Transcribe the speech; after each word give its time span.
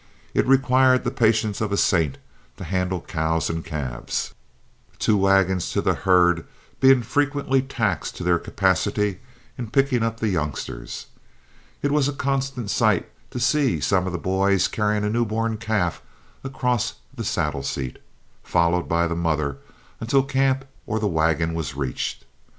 It 0.33 0.47
requires 0.47 1.01
the 1.01 1.11
patience 1.11 1.61
of 1.61 1.71
a 1.71 1.77
saint 1.77 2.17
to 2.57 2.63
handle 2.63 3.01
cows 3.01 3.51
and 3.51 3.63
calves, 3.63 4.33
two 4.97 5.15
wagons 5.15 5.71
to 5.73 5.81
the 5.81 5.93
herd 5.93 6.47
being 6.79 7.03
frequently 7.03 7.61
taxed 7.61 8.17
to 8.17 8.23
their 8.23 8.39
capacity 8.39 9.19
in 9.59 9.69
picking 9.69 10.01
up 10.01 10.19
the 10.19 10.29
youngsters. 10.29 11.05
It 11.83 11.91
was 11.91 12.07
a 12.07 12.13
constant 12.13 12.71
sight 12.71 13.09
to 13.29 13.39
see 13.39 13.79
some 13.79 14.07
of 14.07 14.11
the 14.11 14.17
boys 14.17 14.67
carrying 14.67 15.03
a 15.03 15.09
new 15.11 15.23
born 15.23 15.57
calf 15.57 16.01
across 16.43 16.95
the 17.13 17.23
saddle 17.23 17.61
seat, 17.61 17.99
followed 18.41 18.89
by 18.89 19.05
the 19.05 19.15
mother, 19.15 19.57
until 19.99 20.23
camp 20.23 20.65
or 20.87 20.99
the 20.99 21.07
wagon 21.07 21.53
was 21.53 21.75
reached. 21.75 22.25